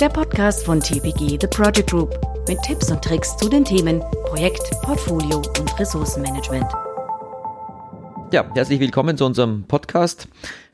[0.00, 2.18] der Podcast von TPG The Project Group
[2.48, 6.64] mit Tipps und Tricks zu den Themen Projekt, Portfolio und Ressourcenmanagement.
[8.32, 10.26] Ja, herzlich willkommen zu unserem Podcast.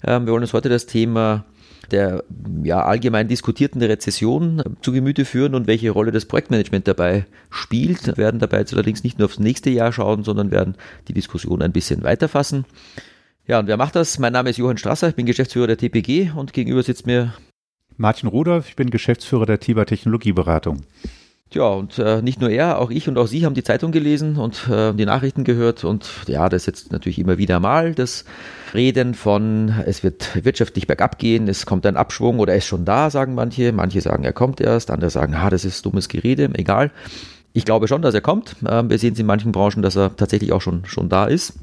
[0.05, 1.45] Ähm, wir wollen uns heute das Thema
[1.91, 2.23] der
[2.63, 8.07] ja, allgemein diskutierten Rezession zu Gemüte führen und welche Rolle das Projektmanagement dabei spielt.
[8.07, 10.77] Wir werden dabei jetzt allerdings nicht nur aufs nächste Jahr schauen, sondern werden
[11.09, 12.65] die Diskussion ein bisschen weiterfassen.
[13.49, 14.21] Ja, und wer macht das?
[14.21, 17.33] Mein Name ist Johann Strasser, ich bin Geschäftsführer der TPG und gegenüber sitzt mir
[17.97, 20.83] Martin Rudolph, ich bin Geschäftsführer der TIBA Technologieberatung.
[21.49, 24.37] Tja, und äh, nicht nur er, auch ich und auch Sie haben die Zeitung gelesen
[24.37, 25.85] und äh, die Nachrichten gehört.
[25.85, 28.25] Und ja, das ist jetzt natürlich immer wieder mal das
[28.75, 32.85] Reden von, es wird wirtschaftlich bergab gehen, es kommt ein Abschwung oder er ist schon
[32.85, 33.73] da, sagen manche.
[33.73, 36.91] Manche sagen, er kommt erst, andere sagen, ah, das ist dummes Gerede, egal.
[37.53, 38.57] Ich glaube schon, dass er kommt.
[38.69, 41.55] Ähm, wir sehen es in manchen Branchen, dass er tatsächlich auch schon, schon da ist.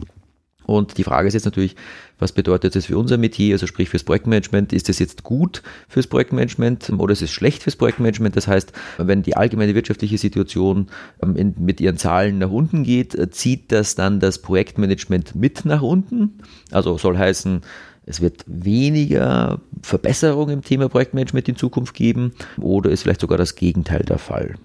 [0.66, 1.76] Und die Frage ist jetzt natürlich,
[2.20, 4.71] was bedeutet das für unser Metier, also sprich fürs Projektmanagement?
[4.73, 8.35] Ist das jetzt gut fürs Projektmanagement oder ist es schlecht fürs Projektmanagement?
[8.35, 10.87] Das heißt, wenn die allgemeine wirtschaftliche Situation
[11.21, 15.82] ähm, mit ihren Zahlen nach unten geht, äh, zieht das dann das Projektmanagement mit nach
[15.82, 16.40] unten?
[16.71, 17.62] Also soll heißen,
[18.05, 23.55] es wird weniger Verbesserung im Thema Projektmanagement in Zukunft geben oder ist vielleicht sogar das
[23.55, 24.55] Gegenteil der Fall?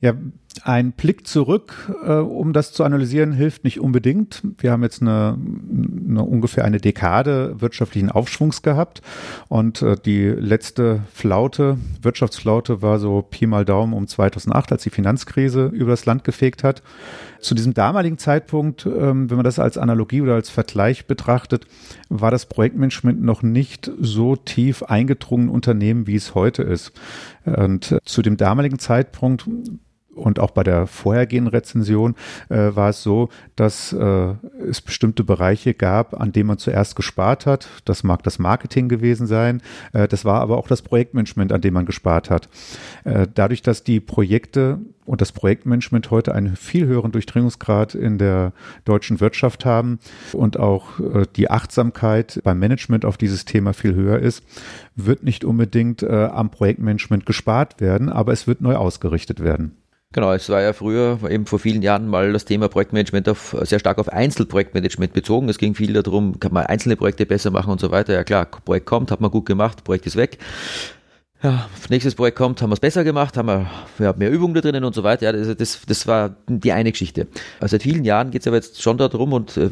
[0.00, 0.14] Ja,
[0.64, 4.42] ein Blick zurück, äh, um das zu analysieren, hilft nicht unbedingt.
[4.58, 5.38] Wir haben jetzt eine,
[6.08, 9.02] eine ungefähr eine Dekade wirtschaftlichen Aufschwungs gehabt
[9.48, 14.90] und äh, die letzte Flaute, Wirtschaftsflaute war so Pi mal Daumen um 2008, als die
[14.90, 16.82] Finanzkrise über das Land gefegt hat.
[17.40, 21.66] Zu diesem damaligen Zeitpunkt, ähm, wenn man das als Analogie oder als Vergleich betrachtet,
[22.08, 26.92] war das Projektmanagement noch nicht so tief eingedrungen Unternehmen, wie es heute ist.
[27.44, 29.48] Und äh, zu dem damaligen Zeitpunkt
[30.18, 32.14] und auch bei der vorhergehenden Rezension
[32.48, 34.34] äh, war es so, dass äh,
[34.68, 37.68] es bestimmte Bereiche gab, an denen man zuerst gespart hat.
[37.84, 39.62] Das mag das Marketing gewesen sein.
[39.92, 42.48] Äh, das war aber auch das Projektmanagement, an dem man gespart hat.
[43.04, 48.52] Äh, dadurch, dass die Projekte und das Projektmanagement heute einen viel höheren Durchdringungsgrad in der
[48.84, 49.98] deutschen Wirtschaft haben
[50.34, 54.44] und auch äh, die Achtsamkeit beim Management auf dieses Thema viel höher ist,
[54.96, 59.76] wird nicht unbedingt äh, am Projektmanagement gespart werden, aber es wird neu ausgerichtet werden.
[60.14, 63.78] Genau, es war ja früher, eben vor vielen Jahren mal das Thema Projektmanagement auf, sehr
[63.78, 65.50] stark auf Einzelprojektmanagement bezogen.
[65.50, 68.14] Es ging viel darum, kann man einzelne Projekte besser machen und so weiter.
[68.14, 70.38] Ja klar, Projekt kommt, hat man gut gemacht, Projekt ist weg
[71.42, 74.54] ja, nächstes Projekt kommt, haben wir es besser gemacht, haben wir, wir haben mehr Übungen
[74.54, 75.26] da drinnen und so weiter.
[75.26, 77.28] Ja, das, das, das war die eine Geschichte.
[77.60, 79.70] Also seit vielen Jahren geht es aber jetzt schon darum und äh,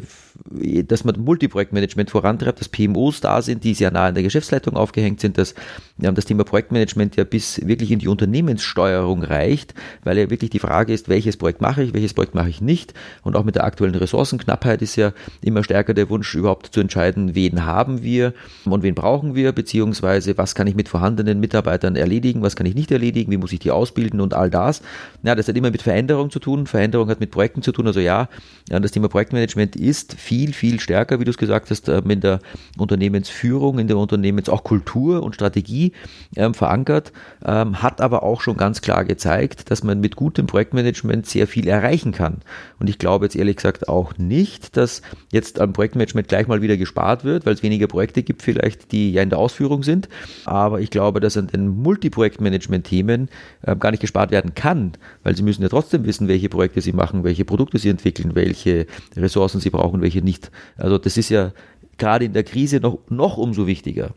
[0.87, 5.19] dass man Multiprojektmanagement vorantreibt, dass PMOs da sind, die sehr nah an der Geschäftsleitung aufgehängt
[5.19, 5.55] sind, dass
[5.97, 10.59] ja, das Thema Projektmanagement ja bis wirklich in die Unternehmenssteuerung reicht, weil ja wirklich die
[10.59, 12.93] Frage ist, welches Projekt mache ich, welches Projekt mache ich nicht.
[13.23, 17.35] Und auch mit der aktuellen Ressourcenknappheit ist ja immer stärker der Wunsch, überhaupt zu entscheiden,
[17.35, 18.33] wen haben wir
[18.65, 22.75] und wen brauchen wir, beziehungsweise was kann ich mit vorhandenen Mitarbeitern erledigen, was kann ich
[22.75, 24.81] nicht erledigen, wie muss ich die ausbilden und all das.
[25.23, 26.67] Ja, das hat immer mit Veränderung zu tun.
[26.67, 27.87] Veränderung hat mit Projekten zu tun.
[27.87, 28.29] Also ja,
[28.69, 32.39] das Thema Projektmanagement ist viel, viel stärker, wie du es gesagt hast, ähm, in der
[32.77, 35.93] Unternehmensführung, in der Unternehmens auch Kultur und Strategie
[36.35, 37.13] ähm, verankert,
[37.45, 41.69] ähm, hat aber auch schon ganz klar gezeigt, dass man mit gutem Projektmanagement sehr viel
[41.69, 42.41] erreichen kann.
[42.77, 45.01] Und ich glaube jetzt ehrlich gesagt auch nicht, dass
[45.31, 49.13] jetzt am Projektmanagement gleich mal wieder gespart wird, weil es weniger Projekte gibt vielleicht, die
[49.13, 50.09] ja in der Ausführung sind.
[50.43, 53.29] Aber ich glaube, dass an den Multiprojektmanagement-Themen
[53.79, 57.23] gar nicht gespart werden kann, weil sie müssen ja trotzdem wissen, welche Projekte sie machen,
[57.23, 60.51] welche Produkte sie entwickeln, welche Ressourcen sie brauchen, welche nicht.
[60.77, 61.53] Also das ist ja
[61.97, 64.13] gerade in der Krise noch, noch umso wichtiger.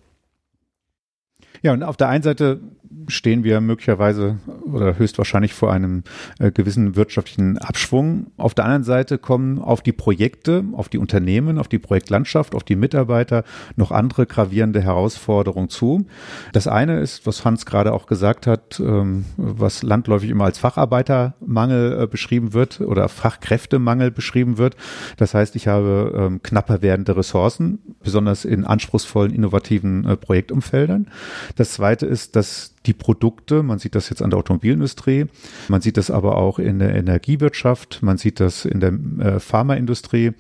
[1.63, 2.61] Ja, und auf der einen Seite
[3.09, 6.03] stehen wir möglicherweise oder höchstwahrscheinlich vor einem
[6.39, 8.29] äh, gewissen wirtschaftlichen Abschwung.
[8.37, 12.65] Auf der anderen Seite kommen auf die Projekte, auf die Unternehmen, auf die Projektlandschaft, auf
[12.65, 13.45] die Mitarbeiter
[13.77, 16.07] noch andere gravierende Herausforderungen zu.
[16.53, 22.03] Das eine ist, was Hans gerade auch gesagt hat, ähm, was landläufig immer als Facharbeitermangel
[22.03, 24.77] äh, beschrieben wird oder Fachkräftemangel beschrieben wird.
[25.17, 31.09] Das heißt, ich habe ähm, knapper werdende Ressourcen, besonders in anspruchsvollen, innovativen äh, Projektumfeldern.
[31.57, 35.27] Das zweite ist, dass die Produkte, man sieht das jetzt an der Automobilindustrie,
[35.69, 40.33] man sieht das aber auch in der Energiewirtschaft, man sieht das in der äh, Pharmaindustrie,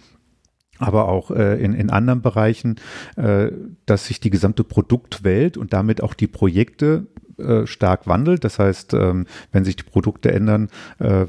[0.78, 2.76] aber auch äh, in, in anderen Bereichen,
[3.16, 3.50] äh,
[3.86, 7.06] dass sich die gesamte Produktwelt und damit auch die Projekte
[7.40, 8.44] äh, stark wandelt.
[8.44, 11.26] Das heißt, ähm, wenn sich die Produkte ändern, äh,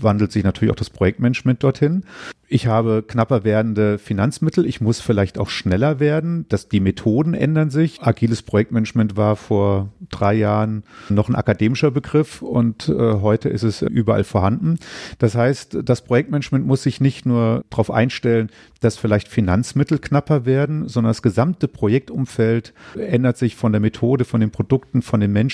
[0.00, 2.04] wandelt sich natürlich auch das Projektmanagement dorthin.
[2.46, 4.66] Ich habe knapper werdende Finanzmittel.
[4.66, 6.46] Ich muss vielleicht auch schneller werden.
[6.48, 8.02] dass die Methoden ändern sich.
[8.02, 13.82] Agiles Projektmanagement war vor drei Jahren noch ein akademischer Begriff und äh, heute ist es
[13.82, 14.78] überall vorhanden.
[15.18, 18.50] Das heißt, das Projektmanagement muss sich nicht nur darauf einstellen,
[18.80, 24.40] dass vielleicht Finanzmittel knapper werden, sondern das gesamte Projektumfeld ändert sich von der Methode, von
[24.40, 25.53] den Produkten, von den Menschen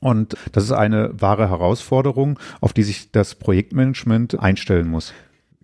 [0.00, 5.14] Und das ist eine wahre Herausforderung, auf die sich das Projektmanagement einstellen muss.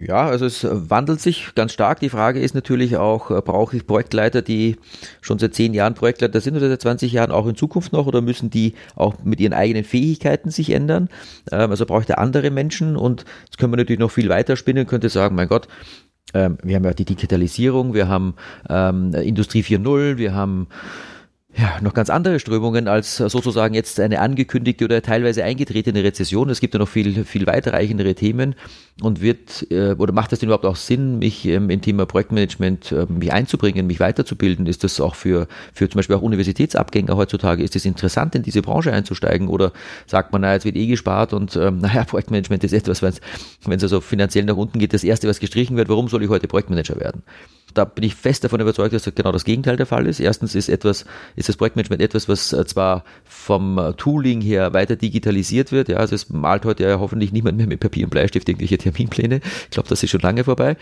[0.00, 1.98] Ja, also es wandelt sich ganz stark.
[1.98, 4.76] Die Frage ist natürlich auch, äh, brauche ich Projektleiter, die
[5.20, 8.20] schon seit zehn Jahren Projektleiter sind oder seit 20 Jahren auch in Zukunft noch oder
[8.20, 11.08] müssen die auch mit ihren eigenen Fähigkeiten sich ändern?
[11.50, 14.54] Ähm, also brauche ich da andere Menschen und jetzt können wir natürlich noch viel weiter
[14.54, 15.66] spinnen könnte sagen, mein Gott,
[16.32, 18.34] ähm, wir haben ja die Digitalisierung, wir haben
[18.68, 20.68] ähm, Industrie 4.0, wir haben
[21.56, 26.50] ja, noch ganz andere Strömungen als sozusagen jetzt eine angekündigte oder teilweise eingetretene Rezession.
[26.50, 28.54] Es gibt ja noch viel, viel weiterreichendere Themen
[29.00, 32.92] und wird, äh, oder macht es denn überhaupt auch Sinn, mich ähm, im Thema Projektmanagement
[32.92, 34.66] äh, mich einzubringen, mich weiterzubilden?
[34.66, 38.60] Ist das auch für, für zum Beispiel auch Universitätsabgänger heutzutage, ist es interessant, in diese
[38.60, 39.48] Branche einzusteigen?
[39.48, 39.72] Oder
[40.06, 43.14] sagt man, naja, jetzt wird eh gespart und ähm, naja, Projektmanagement ist etwas, wenn
[43.74, 46.46] es also finanziell nach unten geht, das Erste, was gestrichen wird, warum soll ich heute
[46.46, 47.22] Projektmanager werden?
[47.78, 50.18] Da bin ich fest davon überzeugt, dass genau das Gegenteil der Fall ist.
[50.18, 51.04] Erstens ist etwas,
[51.36, 55.88] ist das Projektmanagement etwas, was äh, zwar vom äh, Tooling her weiter digitalisiert wird.
[55.88, 59.36] Ja, also es malt heute ja hoffentlich niemand mehr mit Papier und Bleistift irgendwelche Terminpläne.
[59.36, 60.76] Ich glaube, das ist schon lange vorbei.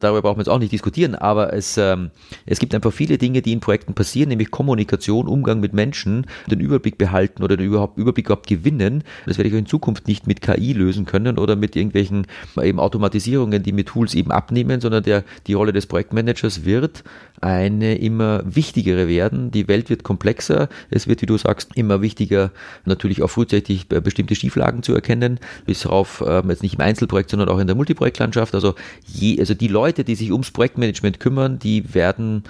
[0.00, 2.10] Darüber brauchen wir jetzt auch nicht diskutieren, aber es, ähm,
[2.46, 6.58] es gibt einfach viele Dinge, die in Projekten passieren, nämlich Kommunikation, Umgang mit Menschen, den
[6.58, 9.04] Überblick behalten oder den überhaupt, Überblick überhaupt gewinnen.
[9.26, 12.26] Das werde ich in Zukunft nicht mit KI lösen können oder mit irgendwelchen
[12.60, 17.04] eben Automatisierungen, die mit Tools eben abnehmen, sondern der, die Rolle des Projektmanagers Managers wird
[17.40, 19.50] eine immer wichtigere werden.
[19.50, 20.68] Die Welt wird komplexer.
[20.90, 22.50] Es wird, wie du sagst, immer wichtiger,
[22.84, 27.48] natürlich auch frühzeitig bestimmte Schieflagen zu erkennen, bis darauf, ähm, jetzt nicht im Einzelprojekt, sondern
[27.48, 28.54] auch in der Multiprojektlandschaft.
[28.54, 28.74] Also,
[29.06, 32.44] je, also die Leute, die sich ums Projektmanagement kümmern, die werden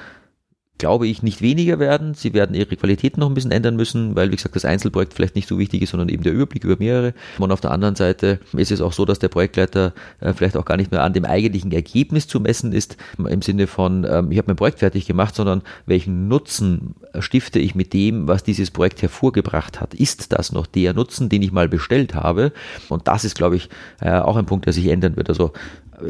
[0.80, 2.14] glaube ich, nicht weniger werden.
[2.14, 5.36] Sie werden ihre Qualität noch ein bisschen ändern müssen, weil, wie gesagt, das Einzelprojekt vielleicht
[5.36, 7.12] nicht so wichtig ist, sondern eben der Überblick über mehrere.
[7.38, 10.64] Und auf der anderen Seite ist es auch so, dass der Projektleiter äh, vielleicht auch
[10.64, 14.38] gar nicht mehr an dem eigentlichen Ergebnis zu messen ist, im Sinne von, ähm, ich
[14.38, 19.02] habe mein Projekt fertig gemacht, sondern welchen Nutzen stifte ich mit dem, was dieses Projekt
[19.02, 19.92] hervorgebracht hat.
[19.92, 22.52] Ist das noch der Nutzen, den ich mal bestellt habe?
[22.88, 23.68] Und das ist, glaube ich,
[24.00, 25.28] äh, auch ein Punkt, der sich ändern wird.
[25.28, 25.52] Also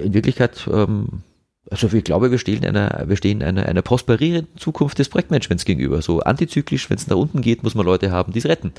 [0.00, 1.22] in Wirklichkeit ähm,
[1.70, 6.02] also ich glaube, wir stehen einer, wir stehen einer, einer prosperierenden Zukunft des Projektmanagements gegenüber.
[6.02, 8.72] So antizyklisch, wenn es nach unten geht, muss man Leute haben, die es retten.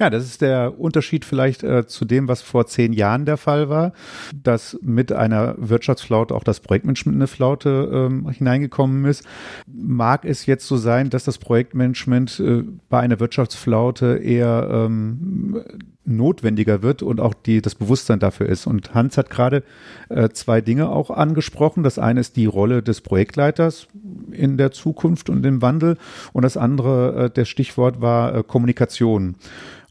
[0.00, 3.68] Ja, das ist der Unterschied vielleicht äh, zu dem, was vor zehn Jahren der Fall
[3.68, 3.92] war,
[4.34, 9.24] dass mit einer Wirtschaftsflaute auch das Projektmanagement in eine Flaute ähm, hineingekommen ist.
[9.66, 15.64] Mag es jetzt so sein, dass das Projektmanagement äh, bei einer Wirtschaftsflaute eher ähm,
[16.04, 18.66] notwendiger wird und auch die, das Bewusstsein dafür ist.
[18.66, 19.62] Und Hans hat gerade
[20.08, 21.82] äh, zwei Dinge auch angesprochen.
[21.82, 23.88] Das eine ist die Rolle des Projektleiters
[24.30, 25.96] in der Zukunft und im Wandel.
[26.32, 29.36] Und das andere, äh, der Stichwort war äh, Kommunikation.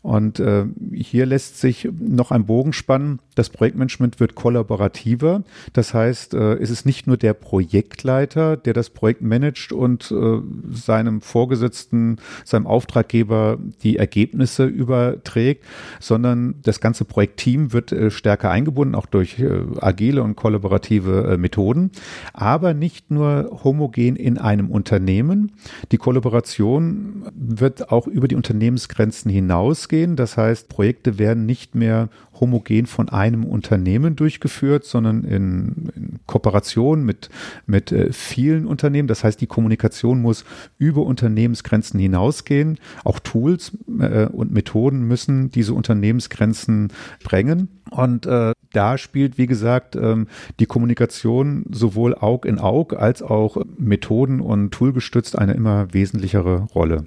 [0.03, 3.19] Und äh, hier lässt sich noch ein Bogen spannen.
[3.35, 5.43] Das Projektmanagement wird kollaborativer.
[5.71, 10.41] Das heißt, äh, es ist nicht nur der Projektleiter, der das Projekt managt und äh,
[10.69, 15.63] seinem Vorgesetzten, seinem Auftraggeber die Ergebnisse überträgt,
[16.01, 21.37] sondern das ganze Projektteam wird äh, stärker eingebunden, auch durch äh, agile und kollaborative äh,
[21.37, 21.91] Methoden.
[22.33, 25.53] Aber nicht nur homogen in einem Unternehmen.
[25.93, 30.15] Die Kollaboration wird auch über die Unternehmensgrenzen hinaus ausgehen.
[30.15, 32.09] Das heißt, Projekte werden nicht mehr
[32.39, 37.29] homogen von einem Unternehmen durchgeführt, sondern in, in Kooperation mit,
[37.67, 39.07] mit äh, vielen Unternehmen.
[39.07, 40.45] Das heißt, die Kommunikation muss
[40.79, 42.79] über Unternehmensgrenzen hinausgehen.
[43.03, 46.91] Auch Tools äh, und Methoden müssen diese Unternehmensgrenzen
[47.21, 47.67] sprengen.
[47.91, 50.27] Und äh, da spielt, wie gesagt, ähm,
[50.59, 57.05] die Kommunikation sowohl Aug in Aug als auch Methoden- und Toolgestützt eine immer wesentlichere Rolle.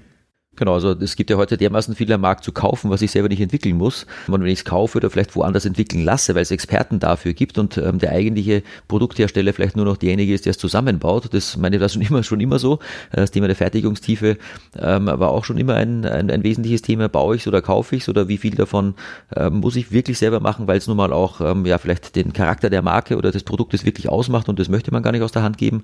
[0.57, 3.29] Genau, also es gibt ja heute dermaßen viel am Markt zu kaufen, was ich selber
[3.29, 4.07] nicht entwickeln muss.
[4.27, 7.59] Und wenn ich es kaufe oder vielleicht woanders entwickeln lasse, weil es Experten dafür gibt
[7.59, 11.77] und ähm, der eigentliche Produkthersteller vielleicht nur noch derjenige ist, der es zusammenbaut, das meine
[11.77, 12.79] ich war schon immer, schon immer so.
[13.13, 14.39] Das Thema der Fertigungstiefe
[14.79, 17.09] ähm, war auch schon immer ein, ein, ein wesentliches Thema.
[17.09, 18.95] Baue ich es oder kaufe ich es oder wie viel davon
[19.37, 22.33] ähm, muss ich wirklich selber machen, weil es nun mal auch ähm, ja vielleicht den
[22.33, 25.33] Charakter der Marke oder des Produktes wirklich ausmacht und das möchte man gar nicht aus
[25.33, 25.83] der Hand geben.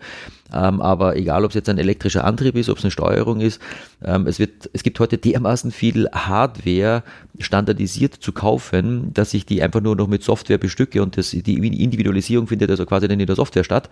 [0.53, 3.61] Ähm, aber egal, ob es jetzt ein elektrischer Antrieb ist, ob es eine Steuerung ist,
[4.05, 7.03] ähm, es wird es gibt heute dermaßen viel Hardware
[7.39, 11.83] standardisiert zu kaufen, dass ich die einfach nur noch mit Software bestücke und das, die
[11.83, 13.91] Individualisierung findet also quasi dann in der Software statt.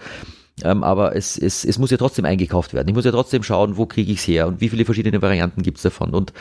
[0.62, 2.88] Ähm, aber es, es, es muss ja trotzdem eingekauft werden.
[2.88, 5.62] Ich muss ja trotzdem schauen, wo kriege ich es her und wie viele verschiedene Varianten
[5.62, 6.10] gibt es davon.
[6.10, 6.32] Und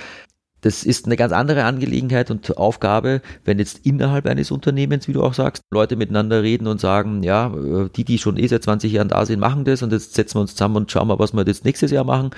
[0.62, 5.24] das ist eine ganz andere Angelegenheit und Aufgabe, wenn jetzt innerhalb eines Unternehmens, wie du
[5.24, 8.92] auch sagst, Leute miteinander reden und sagen, ja, äh, die, die schon eh seit 20
[8.92, 11.34] Jahren da sind, machen das und jetzt setzen wir uns zusammen und schauen mal, was
[11.34, 12.32] wir jetzt nächstes Jahr machen.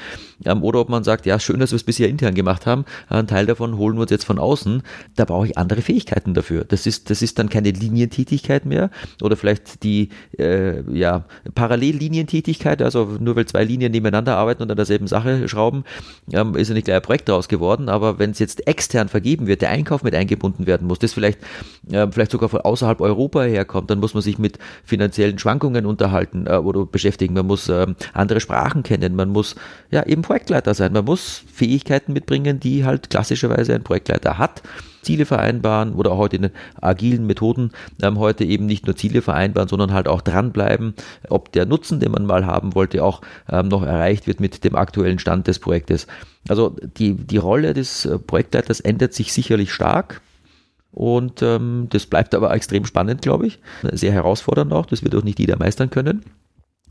[0.46, 3.28] Ähm, oder ob man sagt, ja, schön, dass wir es bisher intern gemacht haben, ein
[3.28, 4.84] Teil davon holen wir uns jetzt von außen.
[5.16, 6.63] Da brauche ich andere Fähigkeiten dafür.
[6.66, 8.90] Das ist, das ist dann keine Linientätigkeit mehr
[9.22, 11.25] oder vielleicht die äh, ja,
[11.56, 15.84] Parallellinientätigkeit, also nur weil zwei Linien nebeneinander arbeiten und an derselben Sache schrauben,
[16.32, 19.08] ähm, ist ja nicht gleich ein Projekt daraus geworden, aber aber wenn es jetzt extern
[19.08, 21.39] vergeben wird, der Einkauf mit eingebunden werden muss, das vielleicht,
[21.91, 26.46] äh, vielleicht sogar von außerhalb Europa herkommt, dann muss man sich mit finanziellen Schwankungen unterhalten
[26.48, 27.34] äh, oder beschäftigen.
[27.34, 29.56] Man muss äh, andere Sprachen kennen, man muss
[29.89, 34.62] ja eben Projektleiter sein, man muss Fähigkeiten mitbringen, die halt klassischerweise ein Projektleiter hat.
[35.01, 39.22] Ziele vereinbaren oder auch heute in den agilen Methoden ähm, heute eben nicht nur Ziele
[39.22, 40.93] vereinbaren, sondern halt auch dranbleiben,
[41.29, 44.75] ob der Nutzen, den man mal haben wollte, auch ähm, noch erreicht wird mit dem
[44.75, 46.08] aktuellen Stand des Projektes.
[46.48, 50.22] Also die, die Rolle des äh, Projektleiters ändert sich sicherlich stark.
[50.91, 53.60] Und ähm, das bleibt aber extrem spannend, glaube ich.
[53.93, 54.86] Sehr herausfordernd auch.
[54.86, 56.24] Das wird auch nicht jeder meistern können.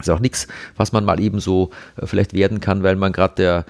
[0.00, 3.34] Ist auch nichts, was man mal eben so äh, vielleicht werden kann, weil man gerade
[3.36, 3.64] der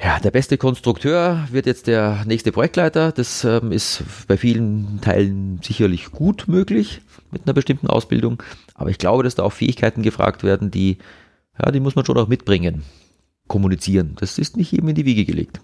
[0.00, 3.10] ja, der beste Konstrukteur wird jetzt der nächste Projektleiter.
[3.10, 7.00] Das ähm, ist bei vielen Teilen sicherlich gut möglich
[7.32, 8.42] mit einer bestimmten Ausbildung.
[8.74, 10.98] Aber ich glaube, dass da auch Fähigkeiten gefragt werden, die,
[11.58, 12.84] ja, die muss man schon auch mitbringen.
[13.48, 14.14] Kommunizieren.
[14.20, 15.60] Das ist nicht jedem in die Wiege gelegt.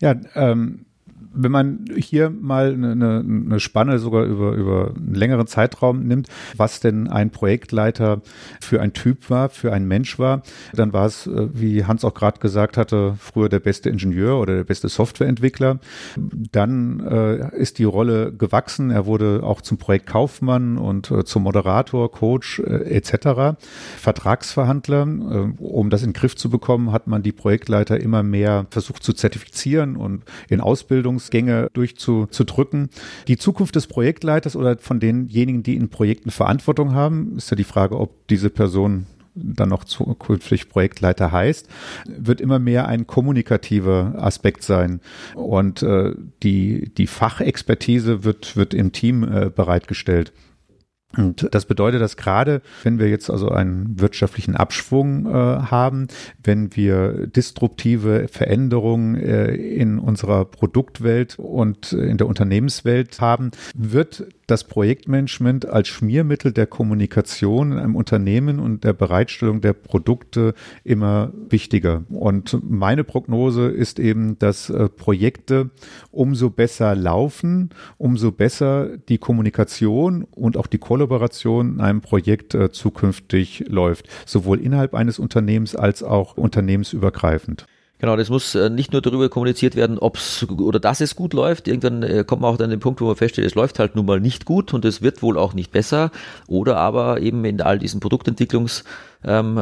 [0.00, 0.86] Ja, ähm,
[1.34, 6.80] wenn man hier mal eine, eine Spanne sogar über, über einen längeren Zeitraum nimmt, was
[6.80, 8.22] denn ein Projektleiter
[8.60, 10.42] für ein Typ war, für ein Mensch war,
[10.74, 14.56] dann war es, äh, wie Hans auch gerade gesagt hatte, früher der beste Ingenieur oder
[14.56, 15.78] der beste Softwareentwickler.
[16.16, 18.90] Dann äh, ist die Rolle gewachsen.
[18.90, 23.56] Er wurde auch zum Projektkaufmann und äh, zum Moderator, Coach äh, etc.
[23.98, 25.02] Vertragsverhandler.
[25.02, 29.02] Äh, um das in den Griff zu bekommen, hat man die Projektleiter immer mehr versucht
[29.02, 32.90] zu zertifizieren und in Ausbildungs Entwicklungsgänge durchzudrücken.
[33.28, 37.64] Die Zukunft des Projektleiters oder von denjenigen, die in Projekten Verantwortung haben, ist ja die
[37.64, 41.66] Frage, ob diese Person dann noch zukünftig Projektleiter heißt,
[42.06, 45.00] wird immer mehr ein kommunikativer Aspekt sein.
[45.34, 50.34] Und äh, die, die Fachexpertise wird, wird im Team äh, bereitgestellt.
[51.16, 56.08] Und das bedeutet, dass gerade wenn wir jetzt also einen wirtschaftlichen Abschwung äh, haben,
[56.42, 64.64] wenn wir disruptive Veränderungen äh, in unserer Produktwelt und in der Unternehmenswelt haben, wird das
[64.64, 70.52] Projektmanagement als Schmiermittel der Kommunikation in einem Unternehmen und der Bereitstellung der Produkte
[70.84, 72.04] immer wichtiger.
[72.10, 75.70] Und meine Prognose ist eben, dass äh, Projekte
[76.10, 82.70] umso besser laufen, umso besser die Kommunikation und auch die Kollaboration in einem Projekt äh,
[82.70, 87.64] zukünftig läuft, sowohl innerhalb eines Unternehmens als auch unternehmensübergreifend.
[88.02, 91.34] Genau, das muss äh, nicht nur darüber kommuniziert werden, ob es oder dass es gut
[91.34, 91.68] läuft.
[91.68, 94.06] Irgendwann äh, kommt man auch an den Punkt, wo man feststellt, es läuft halt nun
[94.06, 96.10] mal nicht gut und es wird wohl auch nicht besser.
[96.48, 98.82] Oder aber eben in all diesen Produktentwicklungs-
[99.24, 99.56] ähm,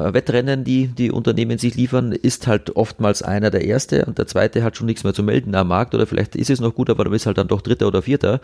[0.64, 4.74] die die Unternehmen sich liefern, ist halt oftmals einer der erste und der zweite hat
[4.74, 7.12] schon nichts mehr zu melden am Markt oder vielleicht ist es noch gut, aber dann
[7.12, 8.40] ist halt dann doch dritter oder vierter.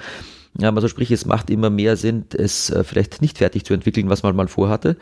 [0.61, 4.23] Also sprich, es macht immer mehr Sinn, es äh, vielleicht nicht fertig zu entwickeln, was
[4.23, 4.99] man mal vorhatte,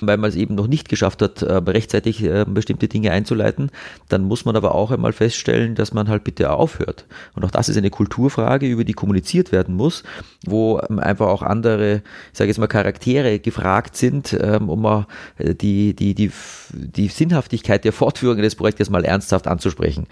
[0.00, 3.70] weil man es eben noch nicht geschafft hat, äh, rechtzeitig äh, bestimmte Dinge einzuleiten.
[4.08, 7.06] Dann muss man aber auch einmal feststellen, dass man halt bitte aufhört.
[7.34, 10.02] Und auch das ist eine Kulturfrage, über die kommuniziert werden muss,
[10.46, 12.02] wo ähm, einfach auch andere,
[12.32, 15.06] ich jetzt mal, Charaktere gefragt sind, ähm, um mal
[15.38, 16.30] die, die, die,
[16.72, 20.06] die Sinnhaftigkeit der Fortführung des Projektes mal ernsthaft anzusprechen.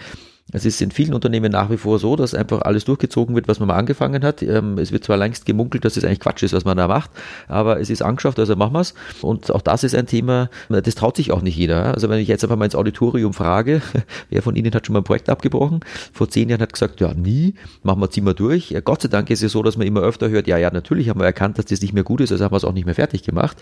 [0.53, 3.59] Es ist in vielen Unternehmen nach wie vor so, dass einfach alles durchgezogen wird, was
[3.59, 4.43] man mal angefangen hat.
[4.43, 7.11] Ähm, es wird zwar längst gemunkelt, dass es eigentlich Quatsch ist, was man da macht,
[7.49, 8.95] aber es ist angeschafft, also machen wir es.
[9.23, 11.95] Und auch das ist ein Thema, das traut sich auch nicht jeder.
[11.95, 13.83] Also wenn ich jetzt einfach mal ins Auditorium frage,
[14.31, 15.81] wer von Ihnen hat schon mal ein Projekt abgebrochen?
[16.13, 18.73] Vor zehn Jahren hat gesagt, ja nie, machen wir, ziehen wir durch.
[18.85, 21.19] Gott sei Dank ist es so, dass man immer öfter hört, ja, ja, natürlich haben
[21.19, 22.95] wir erkannt, dass das nicht mehr gut ist, also haben wir es auch nicht mehr
[22.95, 23.57] fertig gemacht.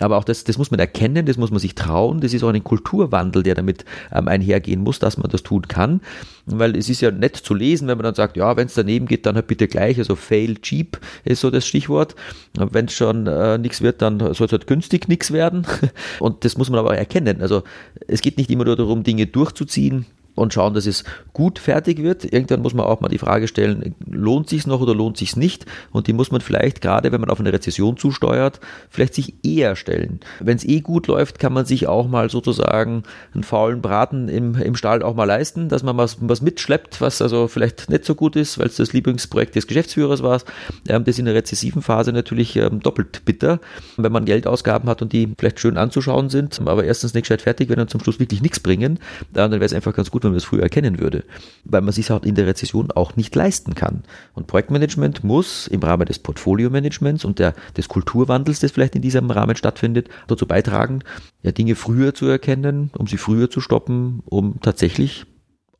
[0.00, 2.48] Aber auch das, das muss man erkennen, das muss man sich trauen, das ist auch
[2.48, 6.00] ein Kulturwandel, der damit ähm, einhergehen muss, dass man das tun kann
[6.46, 9.06] weil es ist ja nett zu lesen, wenn man dann sagt, ja, wenn es daneben
[9.06, 12.14] geht, dann halt bitte gleich, also fail cheap ist so das Stichwort.
[12.54, 15.66] Wenn es schon äh, nichts wird, dann soll es halt günstig nichts werden.
[16.20, 17.40] Und das muss man aber erkennen.
[17.40, 17.62] Also
[18.08, 22.24] es geht nicht immer nur darum, Dinge durchzuziehen, und schauen, dass es gut fertig wird.
[22.24, 25.66] Irgendwann muss man auch mal die Frage stellen, lohnt sich's noch oder lohnt sich's nicht?
[25.90, 29.76] Und die muss man vielleicht, gerade wenn man auf eine Rezession zusteuert, vielleicht sich eher
[29.76, 30.20] stellen.
[30.40, 33.02] Wenn es eh gut läuft, kann man sich auch mal sozusagen
[33.34, 37.20] einen faulen Braten im, im Stall auch mal leisten, dass man was, was mitschleppt, was
[37.20, 40.40] also vielleicht nicht so gut ist, weil es das Lieblingsprojekt des Geschäftsführers war.
[40.88, 43.60] Ähm, das in der rezessiven Phase natürlich ähm, doppelt bitter,
[43.96, 47.68] wenn man Geldausgaben hat und die vielleicht schön anzuschauen sind, aber erstens nicht gescheit fertig,
[47.68, 48.98] wenn dann zum Schluss wirklich nichts bringen,
[49.32, 51.24] dann wäre es einfach ganz gut, gut, wenn man es früher erkennen würde,
[51.64, 54.04] weil man sich halt in der Rezession auch nicht leisten kann.
[54.34, 59.30] Und Projektmanagement muss im Rahmen des Portfolio-Managements und der, des Kulturwandels, das vielleicht in diesem
[59.30, 61.00] Rahmen stattfindet, dazu beitragen,
[61.42, 65.26] ja, Dinge früher zu erkennen, um sie früher zu stoppen, um tatsächlich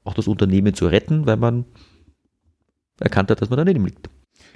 [0.05, 1.65] auch das Unternehmen zu retten, weil man
[2.99, 4.11] erkannt hat, dass man daneben liegt.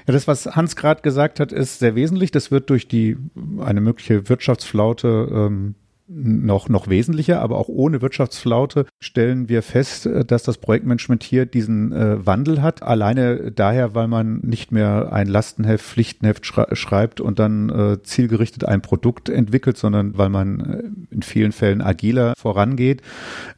[0.07, 2.31] Ja, das, was Hans gerade gesagt hat, ist sehr wesentlich.
[2.31, 3.17] Das wird durch die
[3.61, 5.75] eine mögliche Wirtschaftsflaute ähm,
[6.09, 11.47] noch, noch wesentlicher, aber auch ohne Wirtschaftsflaute stellen wir fest, äh, dass das Projektmanagement hier
[11.47, 12.83] diesen äh, Wandel hat.
[12.83, 18.83] Alleine daher, weil man nicht mehr ein Lastenheft, Pflichtenheft schreibt und dann äh, zielgerichtet ein
[18.83, 23.03] Produkt entwickelt, sondern weil man äh, in vielen Fällen agiler vorangeht,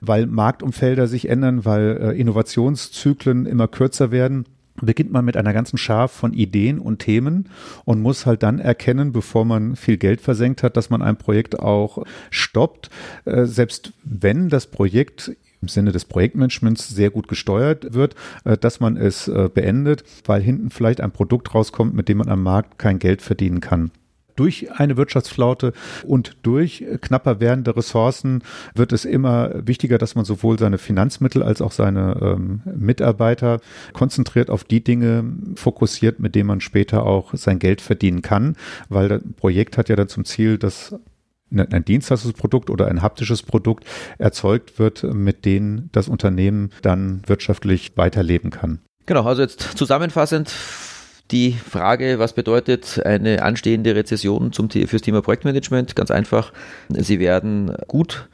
[0.01, 4.47] weil Marktumfelder sich ändern, weil äh, Innovationszyklen immer kürzer werden
[4.83, 7.49] beginnt man mit einer ganzen Schar von Ideen und Themen
[7.85, 11.59] und muss halt dann erkennen, bevor man viel Geld versenkt hat, dass man ein Projekt
[11.59, 12.91] auch stoppt.
[13.25, 18.81] Äh, selbst wenn das Projekt im Sinne des Projektmanagements sehr gut gesteuert wird, äh, dass
[18.81, 22.79] man es äh, beendet, weil hinten vielleicht ein Produkt rauskommt, mit dem man am Markt
[22.79, 23.91] kein Geld verdienen kann
[24.39, 25.73] durch eine Wirtschaftsflaute
[26.07, 28.43] und durch knapper werdende Ressourcen
[28.75, 33.61] wird es immer wichtiger, dass man sowohl seine Finanzmittel als auch seine ähm, Mitarbeiter
[33.93, 35.25] konzentriert auf die Dinge
[35.57, 38.57] fokussiert, mit denen man später auch sein Geld verdienen kann,
[38.89, 40.95] weil das Projekt hat ja dann zum Ziel, dass
[41.51, 43.85] ein Dienstleistungsprodukt oder ein haptisches Produkt
[44.19, 48.81] erzeugt wird, mit denen das Unternehmen dann wirtschaftlich weiterleben kann.
[49.07, 50.55] Genau, also jetzt zusammenfassend
[51.31, 55.95] die Frage, was bedeutet eine anstehende Rezession zum, fürs Thema Projektmanagement?
[55.95, 56.53] Ganz einfach,
[56.89, 58.29] Sie werden gut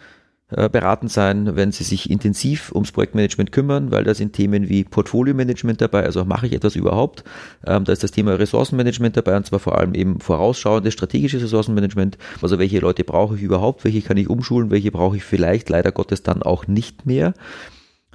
[0.51, 4.85] äh, beraten sein, wenn Sie sich intensiv ums Projektmanagement kümmern, weil da sind Themen wie
[4.85, 7.25] Portfolio-Management dabei, also mache ich etwas überhaupt.
[7.67, 12.19] Ähm, da ist das Thema Ressourcenmanagement dabei und zwar vor allem eben vorausschauendes strategisches Ressourcenmanagement.
[12.43, 15.91] Also welche Leute brauche ich überhaupt, welche kann ich umschulen, welche brauche ich vielleicht leider
[15.91, 17.35] Gottes dann auch nicht mehr.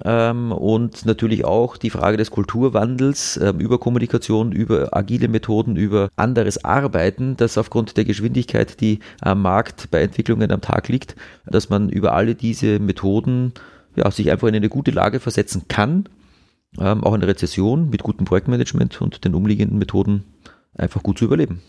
[0.03, 6.09] Ähm, und natürlich auch die Frage des Kulturwandels ähm, über Kommunikation, über agile Methoden, über
[6.15, 11.15] anderes Arbeiten, das aufgrund der Geschwindigkeit, die am Markt bei Entwicklungen am Tag liegt,
[11.45, 13.53] dass man über alle diese Methoden
[13.95, 16.05] ja, sich einfach in eine gute Lage versetzen kann,
[16.79, 20.23] ähm, auch in der Rezession mit gutem Projektmanagement und den umliegenden Methoden
[20.75, 21.61] einfach gut zu überleben.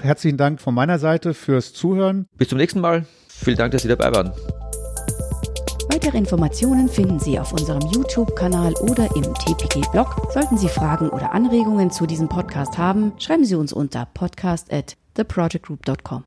[0.00, 2.26] Herzlichen Dank von meiner Seite fürs Zuhören.
[2.38, 3.04] Bis zum nächsten Mal.
[3.28, 4.32] Vielen Dank, dass Sie dabei waren.
[5.92, 10.32] Weitere Informationen finden Sie auf unserem YouTube-Kanal oder im TPG-Blog.
[10.32, 14.96] Sollten Sie Fragen oder Anregungen zu diesem Podcast haben, schreiben Sie uns unter podcast at
[15.12, 16.24] theprojectgroup.com.